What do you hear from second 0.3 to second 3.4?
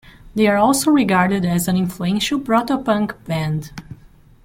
They are also regarded as an influential proto-punk